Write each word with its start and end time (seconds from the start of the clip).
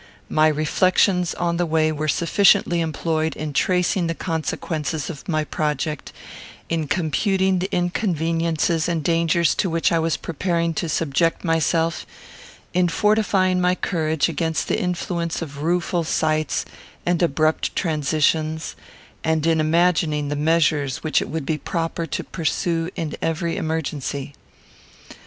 My 0.29 0.47
reflections, 0.47 1.35
on 1.35 1.57
the 1.57 1.65
way, 1.67 1.91
were 1.91 2.07
sufficiently 2.07 2.81
employed 2.81 3.35
in 3.35 3.53
tracing 3.53 4.07
the 4.07 4.15
consequences 4.15 5.11
of 5.11 5.29
my 5.29 5.43
project; 5.43 6.11
in 6.69 6.87
computing 6.87 7.59
the 7.59 7.69
inconveniences 7.71 8.89
and 8.89 9.03
dangers 9.03 9.53
to 9.53 9.69
which 9.69 9.91
I 9.91 9.99
was 9.99 10.17
preparing 10.17 10.73
to 10.73 10.89
subject 10.89 11.43
myself; 11.43 12.07
in 12.73 12.87
fortifying 12.87 13.61
my 13.61 13.75
courage 13.75 14.27
against 14.27 14.67
the 14.69 14.79
influence 14.81 15.39
of 15.43 15.61
rueful 15.61 16.03
sights 16.03 16.65
and 17.05 17.21
abrupt 17.21 17.75
transitions; 17.75 18.75
and 19.23 19.45
in 19.45 19.59
imagining 19.59 20.29
the 20.29 20.35
measures 20.35 21.03
which 21.03 21.21
it 21.21 21.29
would 21.29 21.45
be 21.45 21.59
proper 21.59 22.07
to 22.07 22.23
pursue 22.23 22.89
in 22.95 23.15
every 23.21 23.55
emergency. 23.55 24.33